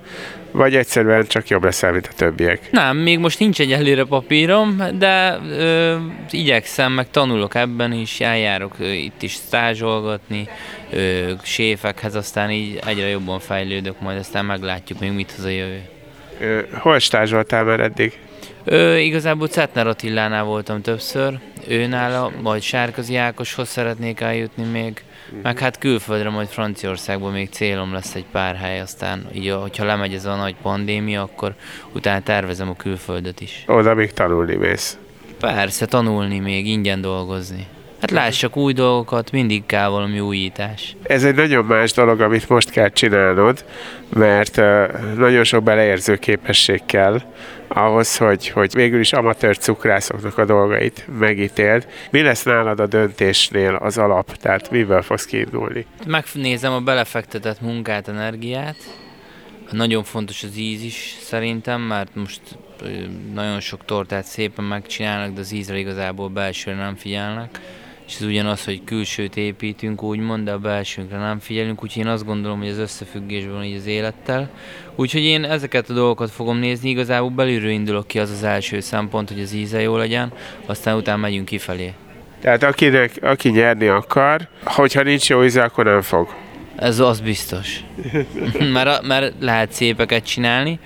vagy 0.57 0.75
egyszerűen 0.75 1.27
csak 1.27 1.47
jobb 1.47 1.63
leszel, 1.63 1.91
mint 1.91 2.07
a 2.11 2.13
többiek? 2.15 2.71
Nem, 2.71 2.97
még 2.97 3.19
most 3.19 3.39
nincs 3.39 3.59
egy 3.59 3.71
előre 3.71 4.03
papírom, 4.03 4.81
de 4.97 5.39
ö, 5.49 5.95
igyekszem, 6.29 6.91
meg 6.91 7.09
tanulok 7.09 7.55
ebben 7.55 7.91
is, 7.91 8.19
eljárok 8.19 8.75
ö, 8.79 8.91
itt 8.91 9.21
is 9.21 9.31
stázsolgatni, 9.31 10.47
ö, 10.89 11.31
séfekhez, 11.43 12.15
aztán 12.15 12.51
így 12.51 12.79
egyre 12.85 13.07
jobban 13.07 13.39
fejlődök, 13.39 13.99
majd 13.99 14.17
aztán 14.17 14.45
meglátjuk 14.45 14.99
még 14.99 15.11
mit 15.11 15.31
hoz 15.31 15.45
a 15.45 15.49
jövő. 15.49 15.81
Ö, 16.39 16.59
hol 16.73 16.99
stázsoltál 16.99 17.63
már 17.63 17.79
eddig? 17.79 18.19
Ö, 18.69 18.97
igazából 18.97 19.47
Cetner 19.47 19.87
Attilánál 19.87 20.43
voltam 20.43 20.81
többször, 20.81 21.39
őnála, 21.67 22.31
majd 22.41 22.61
Sárközi 22.61 23.15
Ákoshoz 23.15 23.69
szeretnék 23.69 24.19
eljutni 24.19 24.63
még, 24.63 25.01
Uh-huh. 25.27 25.41
Meg 25.43 25.59
hát 25.59 25.77
külföldre, 25.77 26.29
majd 26.29 26.47
Franciaországban 26.47 27.31
még 27.31 27.49
célom 27.49 27.93
lesz 27.93 28.15
egy 28.15 28.25
pár 28.31 28.55
hely, 28.55 28.79
aztán 28.79 29.27
így, 29.33 29.49
hogyha 29.61 29.85
lemegy 29.85 30.13
ez 30.13 30.25
a 30.25 30.35
nagy 30.35 30.55
pandémia, 30.61 31.21
akkor 31.21 31.53
utána 31.93 32.21
tervezem 32.21 32.69
a 32.69 32.75
külföldet 32.75 33.41
is. 33.41 33.63
Oda 33.67 33.93
még 33.93 34.13
tanulni 34.13 34.55
mész? 34.55 34.97
Persze, 35.39 35.85
tanulni 35.85 36.39
még, 36.39 36.67
ingyen 36.67 37.01
dolgozni. 37.01 37.67
Hát 38.01 38.11
lássak 38.11 38.57
új 38.57 38.73
dolgokat, 38.73 39.31
mindig 39.31 39.65
kell 39.65 39.87
valami 39.87 40.19
újítás. 40.19 40.95
Ez 41.03 41.23
egy 41.23 41.35
nagyon 41.35 41.65
más 41.65 41.91
dolog, 41.91 42.21
amit 42.21 42.49
most 42.49 42.69
kell 42.69 42.89
csinálnod, 42.89 43.65
mert 44.13 44.55
nagyon 45.15 45.43
sok 45.43 45.63
beleérző 45.63 46.15
képesség 46.15 46.81
kell 46.85 47.21
ahhoz, 47.67 48.17
hogy, 48.17 48.47
hogy 48.47 48.73
végül 48.73 48.99
is 48.99 49.13
amatőr 49.13 49.57
cukrászoknak 49.57 50.37
a 50.37 50.45
dolgait 50.45 51.05
megítéld. 51.19 51.87
Mi 52.11 52.21
lesz 52.21 52.43
nálad 52.43 52.79
a 52.79 52.87
döntésnél 52.87 53.75
az 53.75 53.97
alap? 53.97 54.35
Tehát 54.35 54.71
mivel 54.71 55.01
fogsz 55.01 55.25
kiindulni? 55.25 55.85
Megnézem 56.05 56.73
a 56.73 56.79
belefektetett 56.79 57.61
munkát, 57.61 58.07
energiát. 58.07 58.77
Nagyon 59.71 60.03
fontos 60.03 60.43
az 60.43 60.57
íz 60.57 60.83
is 60.83 61.17
szerintem, 61.21 61.81
mert 61.81 62.15
most 62.15 62.41
nagyon 63.33 63.59
sok 63.59 63.85
tortát 63.85 64.25
szépen 64.25 64.65
megcsinálnak, 64.65 65.33
de 65.33 65.39
az 65.39 65.51
ízre 65.51 65.77
igazából 65.77 66.29
belsőre 66.29 66.77
nem 66.77 66.95
figyelnek 66.95 67.59
és 68.07 68.15
ez 68.15 68.25
ugyanaz, 68.25 68.65
hogy 68.65 68.83
külsőt 68.83 69.37
építünk, 69.37 70.03
úgymond, 70.03 70.45
de 70.45 70.51
a 70.51 70.57
belsőnkre 70.57 71.17
nem 71.17 71.39
figyelünk, 71.39 71.83
úgyhogy 71.83 72.01
én 72.01 72.07
azt 72.07 72.25
gondolom, 72.25 72.59
hogy 72.59 72.69
az 72.69 72.77
összefüggésben 72.77 73.63
így 73.63 73.75
az 73.75 73.85
élettel. 73.85 74.49
Úgyhogy 74.95 75.23
én 75.23 75.43
ezeket 75.43 75.89
a 75.89 75.93
dolgokat 75.93 76.31
fogom 76.31 76.57
nézni, 76.57 76.89
igazából 76.89 77.29
belülről 77.29 77.69
indulok 77.69 78.07
ki 78.07 78.19
az 78.19 78.31
az 78.31 78.43
első 78.43 78.79
szempont, 78.79 79.29
hogy 79.29 79.41
az 79.41 79.53
íze 79.53 79.81
jó 79.81 79.97
legyen, 79.97 80.31
aztán 80.65 80.95
utána 80.95 81.17
megyünk 81.17 81.45
kifelé. 81.45 81.93
Tehát 82.41 82.63
akinek, 82.63 83.11
aki 83.21 83.49
nyerni 83.49 83.87
akar, 83.87 84.47
hogyha 84.63 85.01
nincs 85.01 85.29
jó 85.29 85.43
íze, 85.43 85.63
akkor 85.63 85.85
nem 85.85 86.01
fog. 86.01 86.35
Ez 86.75 86.99
az 86.99 87.19
biztos. 87.19 87.79
mert, 88.73 89.07
mert 89.07 89.33
lehet 89.39 89.71
szépeket 89.71 90.25
csinálni, 90.25 90.79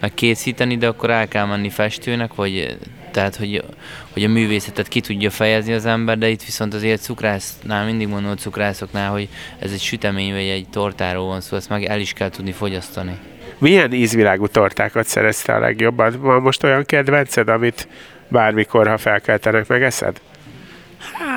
meg 0.00 0.14
készíteni, 0.14 0.76
de 0.76 0.86
akkor 0.86 1.10
el 1.10 1.28
kell 1.28 1.46
menni 1.46 1.70
festőnek, 1.70 2.34
vagy 2.34 2.76
tehát 3.18 3.36
hogy, 3.36 3.64
hogy 4.12 4.24
a 4.24 4.28
művészetet 4.28 4.88
ki 4.88 5.00
tudja 5.00 5.30
fejezni 5.30 5.72
az 5.72 5.86
ember, 5.86 6.18
de 6.18 6.28
itt 6.28 6.42
viszont 6.42 6.74
azért 6.74 7.02
cukrásznál, 7.02 7.84
mindig 7.84 8.08
mondom 8.08 8.30
a 8.30 8.34
cukrászoknál, 8.34 9.10
hogy 9.10 9.28
ez 9.58 9.72
egy 9.72 9.80
sütemény 9.80 10.32
vagy 10.32 10.46
egy 10.46 10.66
tortáról 10.70 11.26
van 11.26 11.40
szó, 11.40 11.56
ezt 11.56 11.68
meg 11.68 11.84
el 11.84 12.00
is 12.00 12.12
kell 12.12 12.28
tudni 12.28 12.52
fogyasztani. 12.52 13.18
Milyen 13.58 13.92
ízvilágú 13.92 14.46
tortákat 14.46 15.06
szerezte 15.06 15.54
a 15.54 15.58
legjobban? 15.58 16.20
Van 16.20 16.42
most 16.42 16.64
olyan 16.64 16.84
kedvenced, 16.84 17.48
amit 17.48 17.88
bármikor, 18.28 18.88
ha 18.88 18.98
felkeltenek, 18.98 19.66
megeszed? 19.66 20.20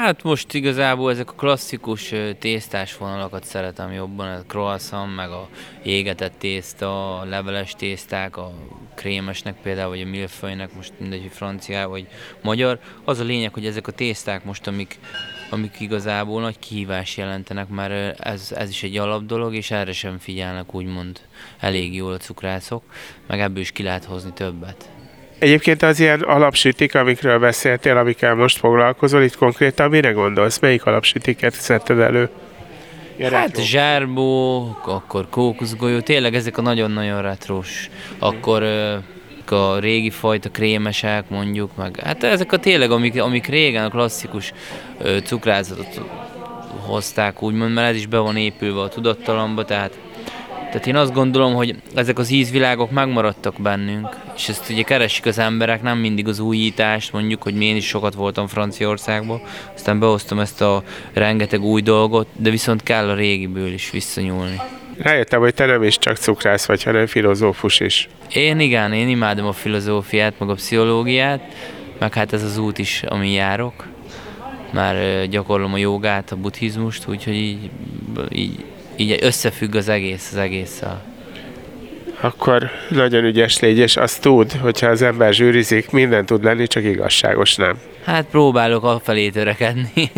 Hát 0.01 0.23
most 0.23 0.53
igazából 0.53 1.11
ezek 1.11 1.29
a 1.29 1.33
klasszikus 1.33 2.13
tésztás 2.39 2.97
vonalakat 2.97 3.43
szeretem 3.43 3.91
jobban, 3.91 4.29
a 4.29 4.43
croissant, 4.47 5.15
meg 5.15 5.29
a 5.29 5.49
égetett 5.83 6.33
tészta, 6.37 7.19
a 7.19 7.25
leveles 7.25 7.75
tészták, 7.75 8.37
a 8.37 8.51
krémesnek 8.95 9.55
például, 9.61 9.89
vagy 9.89 10.01
a 10.01 10.05
milföjnek, 10.05 10.73
most 10.75 10.93
mindegy, 10.97 11.21
hogy 11.21 11.31
francia 11.31 11.89
vagy 11.89 12.07
magyar. 12.41 12.79
Az 13.03 13.19
a 13.19 13.23
lényeg, 13.23 13.53
hogy 13.53 13.65
ezek 13.65 13.87
a 13.87 13.91
tészták 13.91 14.43
most, 14.43 14.67
amik, 14.67 14.99
amik 15.49 15.79
igazából 15.79 16.41
nagy 16.41 16.59
kihívás 16.59 17.17
jelentenek, 17.17 17.67
mert 17.67 18.19
ez, 18.19 18.51
ez 18.55 18.69
is 18.69 18.83
egy 18.83 18.97
alap 18.97 19.25
dolog, 19.25 19.55
és 19.55 19.71
erre 19.71 19.93
sem 19.93 20.17
figyelnek 20.17 20.73
úgymond 20.73 21.19
elég 21.59 21.95
jól 21.95 22.13
a 22.13 22.17
cukrászok, 22.17 22.83
meg 23.27 23.39
ebből 23.39 23.61
is 23.61 23.71
ki 23.71 23.83
lehet 23.83 24.05
hozni 24.05 24.33
többet. 24.33 25.00
Egyébként 25.41 25.81
az 25.81 25.99
ilyen 25.99 26.21
alapsütik, 26.21 26.95
amikről 26.95 27.39
beszéltél, 27.39 27.97
amikkel 27.97 28.35
most 28.35 28.57
foglalkozol, 28.57 29.21
itt 29.21 29.35
konkrétan 29.35 29.89
mire 29.89 30.11
gondolsz? 30.11 30.59
Melyik 30.59 30.85
alapsütiket 30.85 31.53
szedted 31.53 31.99
elő? 31.99 32.29
Hát 33.31 33.61
zsárbó, 33.61 34.61
akkor 34.85 35.27
kókuszgolyó, 35.29 35.99
tényleg 35.99 36.35
ezek 36.35 36.57
a 36.57 36.61
nagyon-nagyon 36.61 37.21
retrós. 37.21 37.89
Akkor 38.19 38.63
a 39.49 39.79
régi 39.79 40.09
fajta 40.09 40.49
krémesek 40.49 41.29
mondjuk, 41.29 41.75
meg 41.75 41.99
hát 41.99 42.23
ezek 42.23 42.51
a 42.51 42.57
tényleg, 42.57 42.91
amik, 42.91 43.21
amik 43.21 43.47
régen 43.47 43.85
a 43.85 43.89
klasszikus 43.89 44.53
cukrázatot 45.23 46.01
hozták 46.85 47.41
úgymond, 47.41 47.73
mert 47.73 47.89
ez 47.89 47.95
is 47.95 48.05
be 48.05 48.17
van 48.17 48.37
épülve 48.37 48.81
a 48.81 48.89
tudattalamba, 48.89 49.65
tehát 49.65 49.97
tehát 50.71 50.87
én 50.87 50.95
azt 50.95 51.13
gondolom, 51.13 51.53
hogy 51.53 51.75
ezek 51.95 52.19
az 52.19 52.29
ízvilágok 52.29 52.91
megmaradtak 52.91 53.55
bennünk, 53.61 54.17
és 54.35 54.49
ezt 54.49 54.69
ugye 54.69 54.81
keresik 54.81 55.25
az 55.25 55.39
emberek, 55.39 55.81
nem 55.81 55.97
mindig 55.97 56.27
az 56.27 56.39
újítást, 56.39 57.13
mondjuk, 57.13 57.43
hogy 57.43 57.61
én 57.61 57.75
is 57.75 57.87
sokat 57.87 58.13
voltam 58.13 58.47
Franciaországban, 58.47 59.41
aztán 59.75 59.99
behoztam 59.99 60.39
ezt 60.39 60.61
a 60.61 60.83
rengeteg 61.13 61.61
új 61.61 61.81
dolgot, 61.81 62.27
de 62.35 62.49
viszont 62.49 62.83
kell 62.83 63.09
a 63.09 63.15
régiből 63.15 63.73
is 63.73 63.89
visszanyúlni. 63.91 64.61
Rájöttem, 64.97 65.39
hogy 65.39 65.53
te 65.53 65.65
nem 65.65 65.83
is 65.83 65.97
csak 65.97 66.17
cukrász 66.17 66.65
vagy, 66.65 66.83
hanem 66.83 67.05
filozófus 67.05 67.79
is. 67.79 68.09
Én 68.33 68.59
igen, 68.59 68.93
én 68.93 69.09
imádom 69.09 69.45
a 69.45 69.51
filozófiát, 69.51 70.33
meg 70.39 70.49
a 70.49 70.53
pszichológiát, 70.53 71.41
meg 71.99 72.13
hát 72.13 72.33
ez 72.33 72.43
az 72.43 72.57
út 72.57 72.77
is, 72.77 73.03
ami 73.07 73.31
járok. 73.31 73.87
már 74.73 75.25
gyakorlom 75.27 75.73
a 75.73 75.77
jogát, 75.77 76.31
a 76.31 76.35
buddhizmust, 76.35 77.07
úgyhogy 77.07 77.35
így, 77.35 77.69
így, 78.29 78.65
így 79.01 79.17
összefügg 79.21 79.75
az 79.75 79.89
egész 79.89 80.29
az 80.31 80.37
egésszel. 80.37 81.01
Akkor 82.21 82.69
nagyon 82.89 83.23
ügyes 83.23 83.59
légy, 83.59 83.77
és 83.77 83.97
azt 83.97 84.21
tud, 84.21 84.51
hogyha 84.51 84.87
az 84.87 85.01
ember 85.01 85.33
zsűrizik, 85.33 85.91
minden 85.91 86.25
tud 86.25 86.43
lenni, 86.43 86.67
csak 86.67 86.83
igazságos 86.83 87.55
nem. 87.55 87.77
Hát 88.05 88.25
próbálok 88.31 88.83
afelé 88.83 89.29
törekedni. 89.29 90.11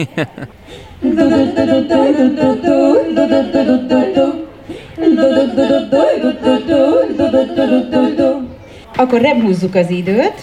Akkor 8.96 9.22
remhúzzuk 9.22 9.76
az 9.76 9.90
időt. 9.90 10.34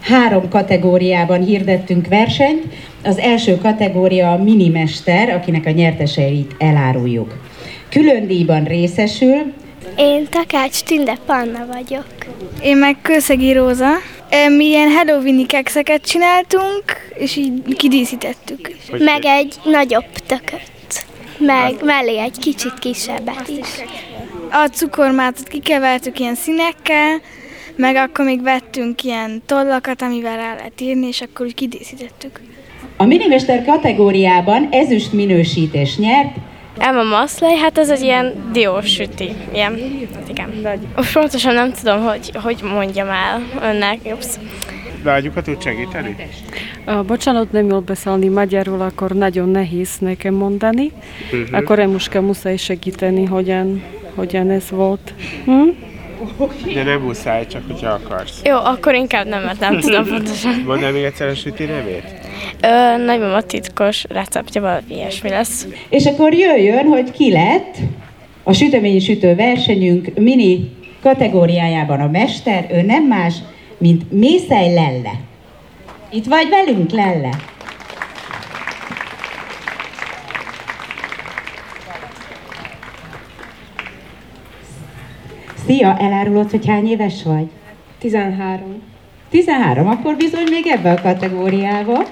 Három 0.00 0.48
kategóriában 0.48 1.44
hirdettünk 1.44 2.06
versenyt. 2.06 2.64
Az 3.04 3.18
első 3.18 3.58
kategória 3.58 4.32
a 4.32 4.42
minimester, 4.42 5.30
akinek 5.30 5.66
a 5.66 5.70
nyerteseit 5.70 6.54
eláruljuk. 6.58 7.34
Külön 7.90 8.26
díjban 8.26 8.64
részesül. 8.64 9.52
Én 9.96 10.26
Takács 10.30 10.80
Tünde 10.80 11.16
Panna 11.26 11.66
vagyok. 11.72 12.06
Én 12.62 12.76
meg 12.76 12.96
Kőszegi 13.02 13.52
Róza. 13.52 13.88
Mi 14.56 14.64
ilyen 14.64 14.90
Halloweeni 14.90 15.46
kekszeket 15.46 16.02
csináltunk, 16.06 16.82
és 17.18 17.36
így 17.36 17.76
kidíszítettük. 17.76 18.70
Hogy 18.90 19.00
meg 19.00 19.24
egy 19.24 19.54
nagyobb 19.64 20.10
tököt. 20.26 21.06
Meg 21.38 21.74
mellé 21.84 22.18
egy 22.18 22.38
kicsit 22.38 22.78
kisebbet 22.78 23.48
is. 23.48 23.68
A 24.50 24.68
cukormátot 24.72 25.48
kikevertük 25.48 26.18
ilyen 26.18 26.34
színekkel, 26.34 27.20
meg 27.76 27.96
akkor 27.96 28.24
még 28.24 28.42
vettünk 28.42 29.02
ilyen 29.02 29.42
tollakat, 29.46 30.02
amivel 30.02 30.36
rá 30.36 30.54
lehet 30.54 30.80
írni, 30.80 31.06
és 31.06 31.20
akkor 31.20 31.46
úgy 31.46 31.54
kidíszítettük. 31.54 32.40
A 32.96 33.04
minimester 33.04 33.64
kategóriában 33.64 34.68
ezüst 34.70 35.12
minősítés 35.12 35.96
nyert 35.96 36.36
Emma 36.78 37.02
Masley, 37.02 37.56
hát 37.56 37.78
ez 37.78 37.90
egy 37.90 38.02
ilyen 38.02 38.50
diós 38.52 38.86
süti. 38.92 39.30
Ilyen, 39.52 39.78
hát 40.14 40.28
igen. 40.28 40.48
Most 40.96 41.12
pontosan 41.12 41.54
nem 41.54 41.72
tudom, 41.72 42.02
hogy, 42.02 42.30
hogy 42.34 42.60
mondjam 42.74 43.08
el 43.08 43.42
önnek. 43.62 43.98
Ups. 44.04 44.26
Lágyukat 45.04 45.44
tud 45.44 45.62
segíteni? 45.62 46.16
Bocsánat, 47.06 47.52
nem 47.52 47.68
jól 47.68 47.80
beszélni 47.80 48.28
magyarul, 48.28 48.80
akkor 48.80 49.10
nagyon 49.10 49.48
nehéz 49.48 49.90
nekem 49.98 50.34
mondani. 50.34 50.92
Uh-huh. 51.32 51.58
Akkor 51.58 51.78
Emuska 51.78 52.20
muszáj 52.20 52.56
segíteni, 52.56 53.24
hogyan, 53.24 53.82
hogyan 54.14 54.50
ez 54.50 54.70
volt. 54.70 55.14
Hm? 55.44 55.68
De 56.74 56.82
nem 56.82 57.00
muszáj, 57.00 57.46
csak 57.46 57.62
hogyha 57.66 57.88
akarsz. 57.90 58.40
Jó, 58.44 58.56
akkor 58.56 58.94
inkább 58.94 59.26
nem, 59.26 59.42
mert 59.42 59.60
nem 59.60 59.80
tudom 59.80 60.06
pontosan. 60.06 60.62
Mondd 60.66 60.82
el 60.82 60.92
még 60.92 61.02
egyszer 61.04 61.28
a 61.28 61.34
süti 61.34 61.64
nevét? 61.64 62.04
Ö, 62.60 62.96
nagyban 63.04 63.34
a 63.34 63.42
titkos 63.42 64.04
receptje, 64.08 64.60
valami 64.60 64.94
ilyesmi 64.94 65.28
lesz. 65.28 65.66
És 65.88 66.06
akkor 66.06 66.34
jöjjön, 66.34 66.86
hogy 66.86 67.10
ki 67.10 67.32
lett 67.32 67.76
a 68.42 68.52
süteményi 68.52 68.98
sütő 68.98 69.34
versenyünk 69.34 70.10
mini 70.14 70.70
kategóriájában 71.02 72.00
a 72.00 72.08
mester, 72.08 72.66
ő 72.72 72.82
nem 72.82 73.04
más, 73.04 73.34
mint 73.78 74.12
Mészej 74.12 74.74
Lelle. 74.74 75.12
Itt 76.10 76.26
vagy 76.26 76.48
velünk, 76.48 76.90
Lelle? 76.90 77.30
Szia, 85.66 85.96
elárulod, 85.98 86.50
hogy 86.50 86.66
hány 86.66 86.88
éves 86.88 87.22
vagy? 87.22 87.46
13. 87.98 88.82
13, 89.30 89.88
akkor 89.88 90.16
bizony 90.16 90.46
még 90.50 90.66
ebbe 90.66 90.90
a 90.90 91.00
kategóriába. 91.00 92.02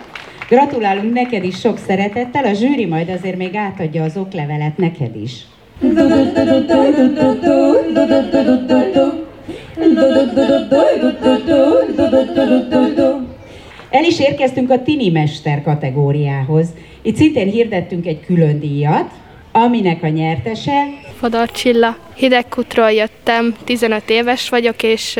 Gratulálunk 0.48 1.12
neked 1.12 1.44
is 1.44 1.58
sok 1.58 1.78
szeretettel, 1.86 2.44
a 2.44 2.52
zsűri 2.52 2.86
majd 2.86 3.08
azért 3.08 3.36
még 3.36 3.54
átadja 3.54 4.02
az 4.02 4.16
oklevelet 4.16 4.76
neked 4.76 5.16
is. 5.16 5.32
El 13.90 14.04
is 14.04 14.20
érkeztünk 14.20 14.70
a 14.70 14.82
Tini 14.82 15.10
Mester 15.10 15.62
kategóriához. 15.62 16.68
Itt 17.02 17.16
szintén 17.16 17.50
hirdettünk 17.50 18.06
egy 18.06 18.20
külön 18.20 18.60
díjat, 18.60 19.10
aminek 19.52 20.02
a 20.02 20.08
nyertese... 20.08 20.84
Fodor 21.18 21.50
Csilla. 21.50 21.96
Hidegkutról 22.14 22.90
jöttem, 22.90 23.54
15 23.64 24.10
éves 24.10 24.48
vagyok, 24.48 24.82
és 24.82 25.18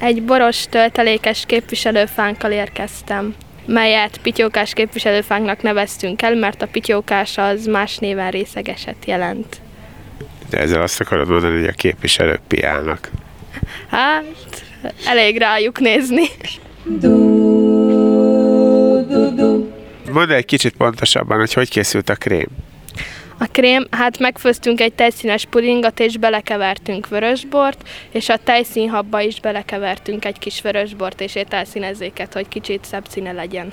egy 0.00 0.22
boros 0.22 0.66
töltelékes 0.66 1.44
képviselőfánkkal 1.46 2.50
érkeztem 2.50 3.34
melyet 3.68 4.18
pityókás 4.22 4.72
képviselőfánknak 4.72 5.62
neveztünk 5.62 6.22
el, 6.22 6.34
mert 6.34 6.62
a 6.62 6.66
pityókás 6.66 7.38
az 7.38 7.66
más 7.66 7.96
néven 7.96 8.30
részegeset 8.30 9.04
jelent. 9.06 9.60
De 10.50 10.58
ezzel 10.58 10.82
azt 10.82 11.00
akarod 11.00 11.28
mondani, 11.28 11.58
hogy 11.58 11.68
a 11.68 11.72
képviselők 11.72 12.40
piálnak. 12.48 13.10
Hát, 13.90 14.24
elég 15.06 15.38
rájuk 15.38 15.80
nézni. 15.80 16.24
Mondd 20.12 20.30
egy 20.30 20.44
kicsit 20.44 20.76
pontosabban, 20.76 21.38
hogy 21.38 21.52
hogy 21.52 21.68
készült 21.68 22.08
a 22.08 22.14
krém. 22.14 22.48
A 23.40 23.46
krém, 23.46 23.86
hát 23.90 24.18
megfőztünk 24.18 24.80
egy 24.80 24.92
tejszínes 24.92 25.44
pudingot, 25.44 26.00
és 26.00 26.16
belekevertünk 26.16 27.08
vörösbort, 27.08 27.88
és 28.10 28.28
a 28.28 28.36
tejszínhabba 28.36 29.20
is 29.20 29.40
belekevertünk 29.40 30.24
egy 30.24 30.38
kis 30.38 30.62
vörösbort 30.62 31.20
és 31.20 31.34
ételszínezéket, 31.34 32.32
hogy 32.32 32.48
kicsit 32.48 32.84
szebb 32.84 33.04
színe 33.08 33.32
legyen. 33.32 33.72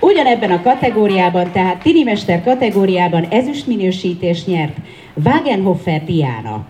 Ugyanebben 0.00 0.50
a 0.50 0.62
kategóriában, 0.62 1.52
tehát 1.52 1.82
tinimester 1.82 2.42
kategóriában 2.44 3.24
ezüst 3.30 3.66
minősítés 3.66 4.44
nyert 4.44 4.76
Wagenhofer 5.24 6.04
Diana. 6.04 6.66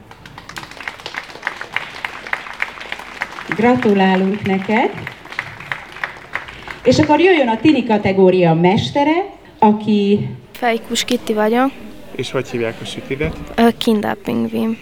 Gratulálunk 3.56 4.46
neked! 4.46 4.90
És 6.84 6.98
akkor 6.98 7.20
jöjjön 7.20 7.48
a 7.48 7.60
tini 7.60 7.84
kategória 7.84 8.54
mestere, 8.54 9.24
aki... 9.58 10.28
Fejkus 10.52 11.04
Kitti 11.04 11.32
vagyok. 11.32 11.70
És 12.16 12.30
hogy 12.30 12.48
hívják 12.48 12.74
a 12.82 12.84
sütidet? 12.84 13.36
Kinder 13.78 14.16
Pingvin. 14.24 14.78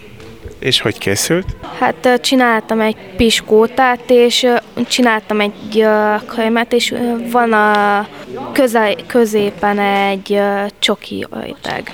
És 0.59 0.81
hogy 0.81 0.97
készült? 0.97 1.45
Hát 1.79 2.19
csináltam 2.21 2.79
egy 2.79 2.95
piskótát, 3.15 4.09
és 4.09 4.47
csináltam 4.87 5.39
egy 5.39 5.85
kölymet, 6.25 6.73
és 6.73 6.93
van 7.31 7.53
a 7.53 8.07
köze, 8.51 8.95
középen 9.07 9.79
egy 9.79 10.39
csoki 10.79 11.25
ajteg. 11.29 11.91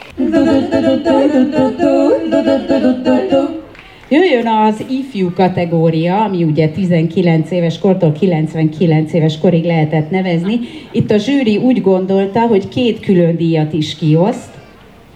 Jöjjön 4.10 4.48
az 4.48 4.86
ifjú 4.90 5.34
kategória, 5.34 6.24
ami 6.24 6.44
ugye 6.44 6.70
19 6.70 7.52
éves 7.52 7.80
kortól 7.80 8.12
99 8.12 9.14
éves 9.14 9.38
korig 9.40 9.66
lehetett 9.66 10.10
nevezni. 10.10 10.60
Itt 10.92 11.12
a 11.12 11.18
zsűri 11.18 11.58
úgy 11.58 11.82
gondolta, 11.82 12.40
hogy 12.40 12.68
két 12.68 13.00
külön 13.00 13.36
díjat 13.36 13.74
is 13.74 13.96
kioszt. 13.96 14.56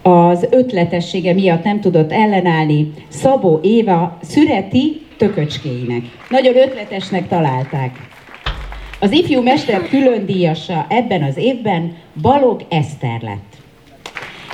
Az 0.01 0.47
ötletessége 0.49 1.33
miatt 1.33 1.63
nem 1.63 1.79
tudott 1.79 2.11
ellenállni 2.11 2.93
Szabó 3.07 3.59
Éva 3.63 4.17
szüreti 4.21 5.01
tököcskéinek. 5.17 6.03
Nagyon 6.29 6.57
ötletesnek 6.57 7.27
találták. 7.27 8.09
Az 8.99 9.11
ifjú 9.11 9.41
mester 9.41 9.87
külön 9.89 10.25
díjasa 10.25 10.85
ebben 10.89 11.23
az 11.23 11.37
évben 11.37 11.95
Balog 12.21 12.65
Eszter 12.69 13.21
lett. 13.21 13.57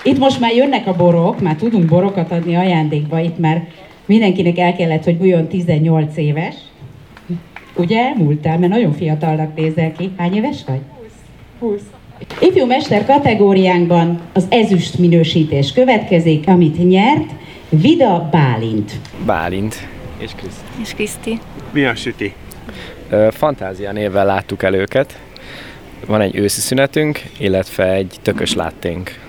Itt 0.03 0.17
most 0.17 0.39
már 0.39 0.55
jönnek 0.55 0.87
a 0.87 0.95
borok, 0.95 1.41
már 1.41 1.55
tudunk 1.55 1.85
borokat 1.85 2.31
adni 2.31 2.55
ajándékba, 2.55 3.19
itt 3.19 3.37
már 3.37 3.67
mindenkinek 4.05 4.57
el 4.57 4.75
kellett, 4.75 5.03
hogy 5.03 5.17
bújjon 5.17 5.47
18 5.47 6.17
éves. 6.17 6.55
Ugye 7.75 7.99
elmúltál, 7.99 8.57
mert 8.59 8.71
nagyon 8.71 8.93
fiatalnak 8.93 9.55
nézel 9.55 9.91
ki. 9.91 10.11
Hány 10.17 10.35
éves 10.35 10.63
vagy? 10.67 10.81
20. 11.59 11.71
20. 11.71 11.81
Ifjú 12.39 12.65
mester 12.65 13.05
kategóriánkban 13.05 14.21
az 14.33 14.45
ezüst 14.49 14.97
minősítés 14.97 15.73
következik, 15.73 16.47
amit 16.47 16.87
nyert 16.87 17.31
Vida 17.69 18.29
Bálint. 18.31 18.91
Bálint. 19.25 19.87
És 20.17 20.31
Kriszti. 20.35 20.65
És 20.81 20.93
Kriszti. 20.93 21.39
Mi 21.71 21.85
a 21.85 21.95
süti? 21.95 22.33
Fantázia 23.29 23.91
névvel 23.91 24.25
láttuk 24.25 24.63
el 24.63 24.73
őket. 24.73 25.19
Van 26.05 26.21
egy 26.21 26.35
őszi 26.35 26.59
szünetünk, 26.59 27.21
illetve 27.37 27.91
egy 27.91 28.15
tökös 28.21 28.53
látténk. 28.53 29.26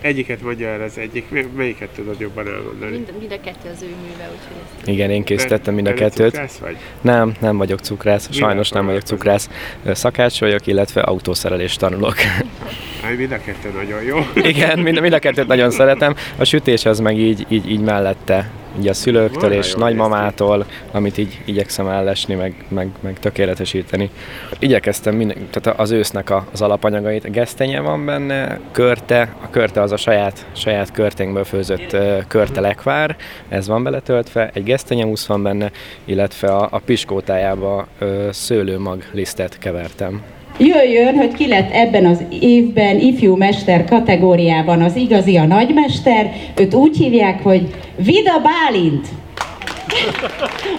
Egyiket 0.00 0.42
mondja 0.42 0.68
el 0.68 0.82
az 0.82 0.98
egyik, 0.98 1.24
melyiket 1.56 1.88
tudod 1.88 2.20
jobban 2.20 2.46
elmondani? 2.46 2.90
Mind, 2.90 3.12
mind 3.18 3.32
a 3.32 3.40
kettő 3.44 3.70
az 3.74 3.82
ő 3.82 3.86
műve, 3.86 4.30
úgyhogy 4.32 4.56
ezt... 4.64 4.88
Igen, 4.88 5.10
én 5.10 5.24
készítettem 5.24 5.74
mind 5.74 5.86
a 5.86 5.94
kettőt. 5.94 6.58
vagy? 6.58 6.76
Nem, 7.00 7.34
nem 7.40 7.56
vagyok 7.56 7.78
cukrász, 7.78 8.28
sajnos 8.32 8.70
nem 8.70 8.86
vagyok 8.86 9.02
cukrász. 9.02 9.48
Szakács 9.92 10.40
vagyok, 10.40 10.66
illetve 10.66 11.00
autószerelés 11.00 11.76
tanulok. 11.76 12.14
Aj, 13.04 13.14
mind 13.16 13.32
a 13.32 13.38
kettő 13.38 13.70
nagyon 13.76 14.02
jó. 14.02 14.18
Igen, 14.34 14.78
mind, 14.78 15.00
mind 15.00 15.12
a 15.12 15.18
kettőt 15.18 15.46
nagyon 15.46 15.70
szeretem. 15.70 16.14
A 16.36 16.44
sütés 16.44 16.84
az 16.84 17.00
meg 17.00 17.18
így, 17.18 17.46
így, 17.48 17.70
így 17.70 17.80
mellette 17.80 18.50
így 18.78 18.88
a 18.88 18.94
szülőktől 18.94 19.52
és 19.52 19.74
nagymamától, 19.74 20.66
amit 20.90 21.18
így 21.18 21.38
igyekszem 21.44 21.88
ellesni, 21.88 22.34
meg, 22.34 22.64
meg, 22.68 22.88
meg 23.00 23.18
tökéletesíteni. 23.18 24.10
Igyekeztem 24.58 25.14
minden, 25.14 25.36
tehát 25.50 25.80
az 25.80 25.90
ősznek 25.90 26.32
az 26.52 26.62
alapanyagait, 26.62 27.24
a 27.24 27.30
gesztenye 27.30 27.80
van 27.80 28.04
benne, 28.04 28.60
körte, 28.70 29.34
a 29.42 29.50
körte 29.50 29.80
az 29.80 29.92
a 29.92 29.96
saját, 29.96 30.46
saját 30.52 30.92
körténkből 30.92 31.44
főzött 31.44 31.96
körte 32.28 32.60
lekvár, 32.60 33.16
ez 33.48 33.66
van 33.66 33.82
beletöltve, 33.82 34.50
egy 34.52 34.64
gesztenyemusz 34.64 35.26
van 35.26 35.42
benne, 35.42 35.70
illetve 36.04 36.48
a, 36.48 36.68
a 36.70 36.78
piskótájába 36.78 37.86
szőlőmag 38.30 39.02
lisztet 39.12 39.58
kevertem. 39.58 40.22
Jöjjön, 40.58 41.16
hogy 41.16 41.34
ki 41.34 41.46
lett 41.46 41.72
ebben 41.72 42.06
az 42.06 42.22
évben 42.40 42.98
ifjú 42.98 43.36
mester 43.36 43.84
kategóriában 43.84 44.82
az 44.82 44.96
igazi 44.96 45.36
a 45.36 45.44
nagymester. 45.44 46.32
Őt 46.56 46.74
úgy 46.74 46.96
hívják, 46.96 47.42
hogy 47.42 47.74
Vida 47.96 48.42
Bálint. 48.42 49.06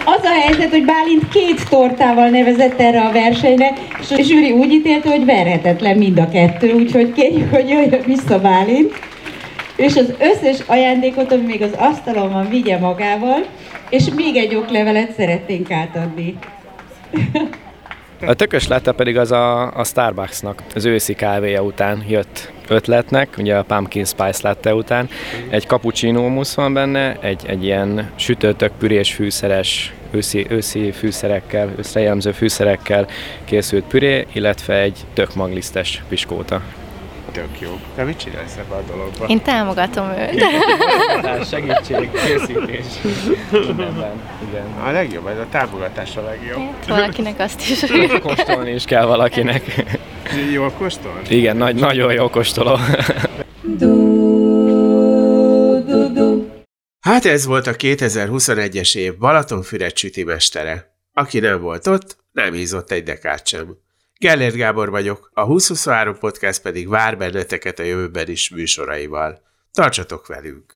Az 0.04 0.24
a 0.24 0.40
helyzet, 0.40 0.70
hogy 0.70 0.84
Bálint 0.84 1.28
két 1.28 1.68
tortával 1.68 2.28
nevezett 2.28 2.80
erre 2.80 3.00
a 3.00 3.12
versenyre, 3.12 3.72
és 4.00 4.10
a 4.10 4.22
zsűri 4.22 4.50
úgy 4.50 4.72
ítélte, 4.72 5.10
hogy 5.10 5.24
verhetetlen 5.24 5.96
mind 5.96 6.18
a 6.18 6.28
kettő, 6.28 6.72
úgyhogy 6.72 7.12
kérjük, 7.12 7.54
hogy 7.54 7.68
jöjjön 7.68 8.02
vissza 8.06 8.40
Bálint. 8.40 8.92
És 9.76 9.96
az 9.96 10.12
összes 10.18 10.58
ajándékot, 10.66 11.32
ami 11.32 11.42
még 11.42 11.62
az 11.62 11.74
asztalon 11.76 12.32
van, 12.32 12.48
vigye 12.48 12.78
magával, 12.78 13.46
és 13.90 14.04
még 14.16 14.36
egy 14.36 14.54
oklevelet 14.54 15.12
szeretnénk 15.16 15.70
átadni. 15.70 16.34
A 18.26 18.34
tökös 18.34 18.68
lette 18.68 18.92
pedig 18.92 19.18
az 19.18 19.30
a, 19.30 19.76
a 19.76 19.84
Starbucksnak 19.84 20.62
az 20.74 20.84
őszi 20.84 21.14
kávéja 21.14 21.62
után 21.62 22.04
jött 22.08 22.52
ötletnek, 22.68 23.34
ugye 23.38 23.56
a 23.56 23.62
pumpkin 23.62 24.04
spice 24.04 24.48
latte 24.48 24.74
után. 24.74 25.08
Egy 25.48 25.66
cappuccino 25.66 26.28
musz 26.28 26.54
van 26.54 26.72
benne, 26.72 27.16
egy, 27.20 27.42
egy 27.46 27.64
ilyen 27.64 28.10
sütőtök 28.16 28.72
pürés 28.78 29.12
fűszeres, 29.12 29.92
őszi, 30.10 30.46
őszi 30.48 30.90
fűszerekkel, 30.90 31.72
összejelmző 31.76 32.32
fűszerekkel 32.32 33.06
készült 33.44 33.84
püré, 33.84 34.26
illetve 34.32 34.74
egy 34.80 34.98
tök 35.14 35.34
maglisztes 35.34 36.02
piskóta. 36.08 36.62
Tök 37.32 37.60
jó. 37.60 37.80
Te 37.94 38.04
mit 38.04 38.16
csinálsz 38.18 38.56
ebben 38.56 38.78
a 38.78 38.82
dologban? 38.82 39.28
Én 39.28 39.42
támogatom 39.42 40.10
őt. 40.10 40.42
Hát 41.22 41.48
segítség, 41.48 42.10
készítés. 42.10 42.84
Mindenben, 43.50 44.20
igen. 44.48 44.66
A 44.84 44.90
legjobb, 44.90 45.26
ez 45.26 45.38
a 45.38 45.46
támogatás 45.50 46.16
a 46.16 46.22
legjobb. 46.22 46.58
Hát, 46.58 46.86
valakinek 46.86 47.38
azt 47.38 47.60
is. 47.60 47.80
Kóstolni 48.22 48.70
is 48.70 48.84
kell 48.84 49.04
valakinek. 49.04 49.84
Jól 50.52 50.70
kóstol? 50.70 51.20
Igen, 51.28 51.56
nagy, 51.56 51.74
nagyon 51.74 52.12
jó 52.12 52.28
kóstoló. 52.28 52.78
Hát 57.00 57.24
ez 57.24 57.46
volt 57.46 57.66
a 57.66 57.74
2021-es 57.74 58.96
év 58.96 59.18
Balatonfüred 59.18 59.96
sütimestere. 59.96 60.94
Aki 61.12 61.38
nem 61.38 61.60
volt 61.60 61.86
ott, 61.86 62.16
nem 62.32 62.52
hízott 62.52 62.90
egy 62.90 63.02
dekát 63.02 63.46
sem. 63.46 63.76
Gellért 64.20 64.54
Gábor 64.54 64.90
vagyok, 64.90 65.30
a 65.34 65.46
2023 65.46 66.18
Podcast 66.18 66.62
pedig 66.62 66.88
vár 66.88 67.18
benneteket 67.18 67.78
a 67.78 67.82
jövőben 67.82 68.28
is 68.28 68.50
műsoraival. 68.50 69.42
Tartsatok 69.72 70.26
velünk! 70.26 70.64